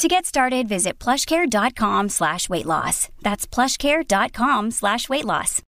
To 0.00 0.08
get 0.08 0.24
started, 0.24 0.66
visit 0.66 0.98
plushcare.com 0.98 2.08
slash 2.08 2.48
weight 2.48 2.64
loss. 2.64 3.10
That's 3.20 3.46
plushcare.com 3.46 4.70
slash 4.70 5.10
weight 5.10 5.26
loss. 5.26 5.60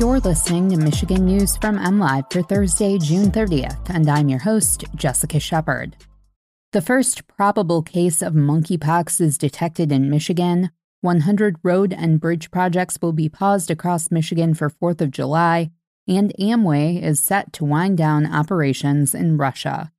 You're 0.00 0.20
listening 0.20 0.70
to 0.70 0.78
Michigan 0.78 1.26
News 1.26 1.58
from 1.58 1.78
MLive 1.78 2.30
for 2.30 2.40
Thursday, 2.40 2.96
June 2.96 3.30
30th, 3.30 3.90
and 3.90 4.08
I'm 4.08 4.30
your 4.30 4.38
host, 4.38 4.86
Jessica 4.94 5.38
Shepard. 5.38 5.94
The 6.72 6.80
first 6.80 7.26
probable 7.26 7.82
case 7.82 8.22
of 8.22 8.32
monkeypox 8.32 9.20
is 9.20 9.36
detected 9.36 9.92
in 9.92 10.08
Michigan. 10.08 10.70
100 11.02 11.56
road 11.62 11.92
and 11.92 12.18
bridge 12.18 12.50
projects 12.50 12.96
will 13.02 13.12
be 13.12 13.28
paused 13.28 13.70
across 13.70 14.10
Michigan 14.10 14.54
for 14.54 14.70
4th 14.70 15.02
of 15.02 15.10
July, 15.10 15.70
and 16.06 16.32
Amway 16.40 17.02
is 17.02 17.20
set 17.20 17.52
to 17.52 17.66
wind 17.66 17.98
down 17.98 18.24
operations 18.24 19.14
in 19.14 19.36
Russia. 19.36 19.92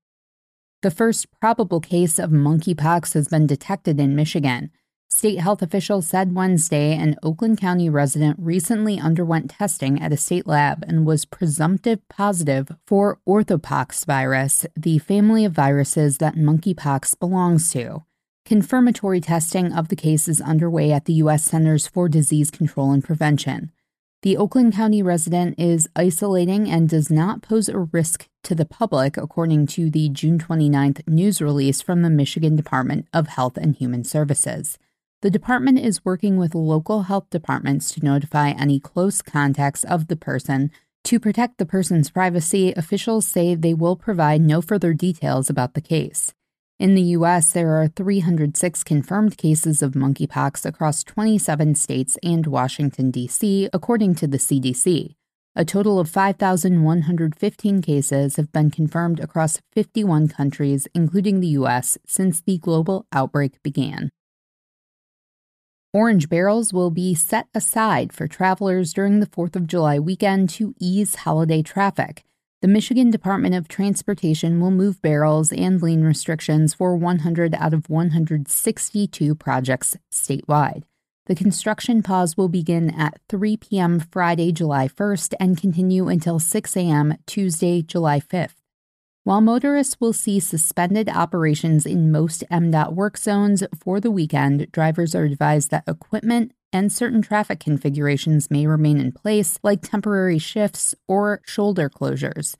The 0.81 0.91
first 0.91 1.27
probable 1.41 1.81
case 1.81 2.17
of 2.17 2.29
monkeypox 2.29 3.13
has 3.13 3.27
been 3.27 3.45
detected 3.45 3.99
in 3.99 4.15
Michigan. 4.15 4.71
State 5.09 5.39
health 5.39 5.61
officials 5.61 6.07
said 6.07 6.33
Wednesday 6.33 6.93
an 6.95 7.17
Oakland 7.21 7.59
County 7.59 7.89
resident 7.89 8.37
recently 8.39 8.97
underwent 8.97 9.49
testing 9.49 10.01
at 10.01 10.13
a 10.13 10.17
state 10.17 10.47
lab 10.47 10.85
and 10.87 11.05
was 11.05 11.25
presumptive 11.25 11.99
positive 12.07 12.69
for 12.87 13.19
orthopox 13.27 14.05
virus, 14.05 14.65
the 14.77 14.99
family 14.99 15.43
of 15.43 15.51
viruses 15.51 16.19
that 16.19 16.35
monkeypox 16.35 17.19
belongs 17.19 17.69
to. 17.73 18.05
Confirmatory 18.45 19.19
testing 19.19 19.73
of 19.73 19.89
the 19.89 19.97
case 19.97 20.29
is 20.29 20.39
underway 20.39 20.93
at 20.93 21.03
the 21.03 21.13
U.S. 21.13 21.43
Centers 21.43 21.87
for 21.87 22.07
Disease 22.07 22.49
Control 22.49 22.93
and 22.93 23.03
Prevention. 23.03 23.73
The 24.21 24.35
Oakland 24.35 24.73
County 24.73 25.01
resident 25.01 25.57
is 25.57 25.87
isolating 25.95 26.69
and 26.69 26.89
does 26.89 27.09
not 27.09 27.41
pose 27.41 27.69
a 27.69 27.79
risk 27.79 28.27
to 28.43 28.53
the 28.53 28.65
public, 28.65 29.15
according 29.15 29.67
to 29.67 29.89
the 29.89 30.09
June 30.09 30.37
29th 30.37 31.07
news 31.07 31.41
release 31.41 31.81
from 31.81 32.01
the 32.01 32.09
Michigan 32.09 32.57
Department 32.57 33.07
of 33.13 33.27
Health 33.27 33.55
and 33.55 33.77
Human 33.77 34.03
Services. 34.03 34.77
The 35.21 35.29
department 35.29 35.79
is 35.79 36.03
working 36.03 36.35
with 36.35 36.53
local 36.53 37.03
health 37.03 37.29
departments 37.29 37.93
to 37.93 38.03
notify 38.03 38.49
any 38.49 38.77
close 38.77 39.21
contacts 39.21 39.85
of 39.85 40.07
the 40.07 40.17
person. 40.17 40.69
To 41.05 41.17
protect 41.17 41.57
the 41.57 41.65
person's 41.65 42.09
privacy, 42.09 42.73
officials 42.73 43.25
say 43.25 43.55
they 43.55 43.73
will 43.73 43.95
provide 43.95 44.41
no 44.41 44.61
further 44.61 44.93
details 44.93 45.49
about 45.49 45.75
the 45.75 45.81
case. 45.81 46.33
In 46.79 46.95
the 46.95 47.01
U.S., 47.19 47.51
there 47.51 47.75
are 47.75 47.89
306 47.89 48.85
confirmed 48.85 49.37
cases 49.37 49.81
of 49.81 49.91
monkeypox 49.91 50.65
across 50.65 51.03
27 51.03 51.75
states 51.75 52.17
and 52.23 52.47
Washington, 52.47 53.11
D.C., 53.11 53.67
according 53.73 54.15
to 54.15 54.27
the 54.27 54.37
CDC. 54.37 55.15
A 55.57 55.65
total 55.65 55.99
of 55.99 56.09
5,115 56.09 57.81
cases 57.81 58.37
have 58.37 58.53
been 58.53 58.71
confirmed 58.71 59.19
across 59.19 59.59
51 59.73 60.29
countries, 60.29 60.87
including 60.95 61.41
the 61.41 61.47
U.S., 61.47 61.97
since 62.07 62.39
the 62.39 62.57
global 62.59 63.05
outbreak 63.11 63.61
began. 63.61 64.09
Orange 65.91 66.29
barrels 66.29 66.71
will 66.71 66.91
be 66.91 67.13
set 67.13 67.47
aside 67.53 68.13
for 68.13 68.25
travelers 68.25 68.93
during 68.93 69.19
the 69.19 69.27
4th 69.27 69.57
of 69.57 69.67
July 69.67 69.99
weekend 69.99 70.49
to 70.51 70.73
ease 70.79 71.15
holiday 71.15 71.61
traffic. 71.61 72.23
The 72.61 72.67
Michigan 72.67 73.09
Department 73.09 73.55
of 73.55 73.69
Transportation 73.69 74.59
will 74.59 74.69
move 74.69 75.01
barrels 75.01 75.53
and 75.53 75.81
lane 75.81 76.01
restrictions 76.01 76.73
for 76.73 76.93
100 76.93 77.55
out 77.55 77.73
of 77.73 77.89
162 77.89 79.35
projects 79.35 79.95
statewide. 80.11 80.83
The 81.27 81.35
construction 81.35 82.03
pause 82.03 82.35
will 82.35 82.49
begin 82.49 82.93
at 82.93 83.17
3 83.29 83.55
p.m. 83.55 84.01
Friday, 84.01 84.51
July 84.51 84.89
1st 84.89 85.35
and 85.39 85.57
continue 85.57 86.09
until 86.09 86.37
6 86.37 86.75
a.m. 86.75 87.15
Tuesday, 87.25 87.81
July 87.81 88.19
5th. 88.19 88.55
While 89.23 89.39
motorists 89.39 89.95
will 90.01 90.11
see 90.11 90.41
suspended 90.41 91.07
operations 91.07 91.85
in 91.85 92.11
most 92.11 92.43
MDOT 92.51 92.91
work 92.91 93.17
zones 93.17 93.63
for 93.73 94.01
the 94.01 94.11
weekend, 94.11 94.69
drivers 94.73 95.15
are 95.15 95.23
advised 95.23 95.71
that 95.71 95.87
equipment 95.87 96.51
and 96.71 96.91
certain 96.91 97.21
traffic 97.21 97.59
configurations 97.59 98.51
may 98.51 98.67
remain 98.67 98.99
in 98.99 99.11
place, 99.11 99.59
like 99.63 99.81
temporary 99.81 100.39
shifts 100.39 100.95
or 101.07 101.41
shoulder 101.45 101.89
closures. 101.89 102.55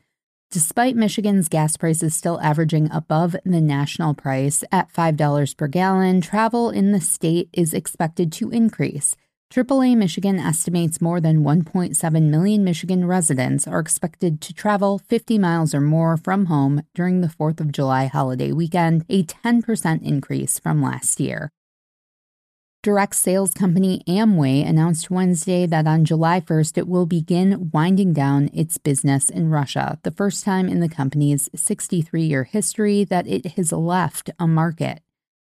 Despite 0.52 0.96
Michigan's 0.96 1.48
gas 1.48 1.78
prices 1.78 2.16
still 2.16 2.42
averaging 2.42 2.90
above 2.92 3.36
the 3.46 3.62
national 3.62 4.16
price 4.16 4.64
at 4.72 4.92
$5 4.92 5.56
per 5.56 5.68
gallon, 5.68 6.22
travel 6.22 6.72
in 6.72 6.92
the 6.92 7.00
state 7.00 7.50
is 7.54 7.74
expected 7.74 8.32
to 8.32 8.50
increase. 8.50 9.16
AAA 9.52 9.96
Michigan 9.98 10.40
estimates 10.40 11.02
more 11.02 11.20
than 11.20 11.44
1.7 11.44 12.30
million 12.30 12.64
Michigan 12.64 13.06
residents 13.06 13.68
are 13.68 13.80
expected 13.80 14.42
to 14.42 14.54
travel 14.54 15.00
50 15.00 15.38
miles 15.40 15.74
or 15.74 15.82
more 15.82 16.18
from 16.18 16.46
home 16.46 16.84
during 16.94 17.22
the 17.22 17.28
4th 17.28 17.60
of 17.60 17.72
July 17.72 18.08
holiday 18.08 18.52
weekend, 18.52 19.06
a 19.10 19.24
10% 19.24 20.02
increase 20.04 20.60
from 20.60 20.82
last 20.82 21.20
year. 21.20 21.52
Direct 22.82 23.14
sales 23.14 23.54
company 23.54 24.02
Amway 24.08 24.66
announced 24.66 25.12
Wednesday 25.12 25.66
that 25.66 25.86
on 25.86 26.06
July 26.06 26.40
1st 26.40 26.78
it 26.78 26.88
will 26.88 27.06
begin 27.06 27.70
winding 27.74 28.14
down 28.14 28.50
its 28.54 28.78
business 28.78 29.30
in 29.30 29.50
Russia, 29.50 30.00
the 30.04 30.12
first 30.12 30.46
time 30.46 30.70
in 30.70 30.80
the 30.80 30.88
company's 30.88 31.50
63 31.54 32.24
year 32.24 32.46
history 32.46 33.04
that 33.04 33.28
it 33.28 33.46
has 33.58 33.74
left 33.74 34.30
a 34.40 34.48
market. 34.48 35.02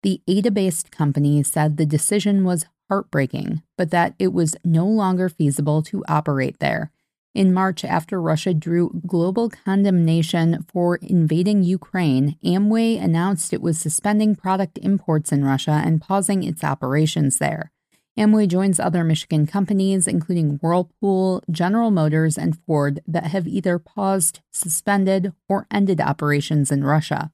The 0.03 0.21
Ada 0.27 0.51
based 0.51 0.91
company 0.91 1.41
said 1.41 1.77
the 1.77 1.85
decision 1.87 2.43
was 2.43 2.67
heartbreaking, 2.89 3.63
but 3.75 3.89
that 3.89 4.13
it 4.19 4.31
was 4.31 4.55
no 4.63 4.85
longer 4.85 5.27
feasible 5.27 5.81
to 5.81 6.05
operate 6.07 6.59
there. 6.59 6.91
In 7.35 7.53
March, 7.53 7.83
after 7.83 8.21
Russia 8.21 8.53
drew 8.53 9.01
global 9.05 9.49
condemnation 9.49 10.65
for 10.71 10.95
invading 10.95 11.63
Ukraine, 11.63 12.37
Amway 12.45 12.97
announced 12.97 13.51
it 13.51 13.61
was 13.61 13.77
suspending 13.77 14.37
product 14.37 14.79
imports 14.81 15.33
in 15.33 15.43
Russia 15.43 15.81
and 15.83 16.01
pausing 16.01 16.43
its 16.43 16.63
operations 16.63 17.37
there. 17.37 17.73
Amway 18.17 18.47
joins 18.47 18.79
other 18.79 19.03
Michigan 19.03 19.45
companies, 19.47 20.07
including 20.07 20.59
Whirlpool, 20.61 21.43
General 21.51 21.91
Motors, 21.91 22.37
and 22.37 22.57
Ford, 22.65 23.01
that 23.05 23.25
have 23.25 23.45
either 23.45 23.79
paused, 23.79 24.39
suspended, 24.53 25.33
or 25.49 25.67
ended 25.69 25.99
operations 25.99 26.71
in 26.71 26.85
Russia. 26.85 27.33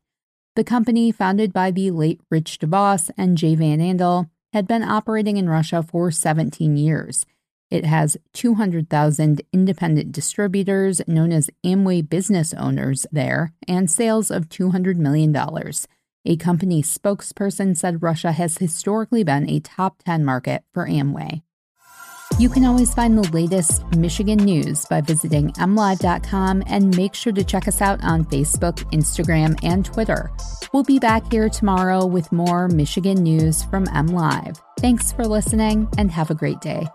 The 0.56 0.64
company, 0.64 1.12
founded 1.12 1.54
by 1.54 1.70
the 1.70 1.92
late 1.92 2.22
Rich 2.32 2.58
DeVos 2.58 3.12
and 3.16 3.38
Jay 3.38 3.54
Van 3.54 3.78
Andel, 3.78 4.32
had 4.52 4.68
been 4.68 4.82
operating 4.82 5.38
in 5.38 5.48
Russia 5.48 5.84
for 5.84 6.10
17 6.10 6.76
years. 6.76 7.28
It 7.72 7.86
has 7.86 8.18
200,000 8.34 9.42
independent 9.54 10.12
distributors 10.12 11.02
known 11.08 11.32
as 11.32 11.50
Amway 11.66 12.08
business 12.08 12.54
owners 12.54 13.08
there 13.12 13.54
and 13.68 13.90
sales 13.90 14.30
of 14.30 14.50
$200 14.50 14.98
million. 14.98 15.36
A 16.26 16.36
company 16.36 16.84
spokesperson 16.84 17.76
said 17.76 18.04
Russia 18.04 18.34
has 18.34 18.58
historically 18.58 19.24
been 19.24 19.50
a 19.50 19.62
top 19.62 20.04
10 20.04 20.24
market 20.24 20.64
for 20.74 20.86
Amway. 20.86 21.42
You 22.38 22.50
can 22.50 22.66
always 22.66 22.94
find 22.94 23.18
the 23.18 23.30
latest 23.32 23.86
Michigan 23.96 24.40
news 24.40 24.86
by 24.86 25.02
visiting 25.02 25.52
mlive.com 25.54 26.64
and 26.66 26.96
make 26.96 27.14
sure 27.14 27.34
to 27.34 27.44
check 27.44 27.68
us 27.68 27.82
out 27.82 28.04
on 28.04 28.26
Facebook, 28.26 28.78
Instagram, 28.92 29.60
and 29.64 29.86
Twitter. 29.86 30.32
We'll 30.74 30.84
be 30.84 31.00
back 31.00 31.30
here 31.32 31.50
tomorrow 31.50 32.06
with 32.06 32.32
more 32.32 32.68
Michigan 32.68 33.22
news 33.24 33.64
from 33.64 33.86
MLive. 33.88 34.60
Thanks 34.80 35.12
for 35.12 35.26
listening 35.26 35.88
and 35.98 36.10
have 36.12 36.32
a 36.32 36.36
great 36.36 36.62
day. 36.62 36.88